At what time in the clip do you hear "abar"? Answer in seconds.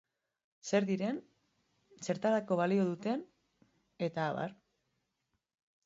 4.33-4.61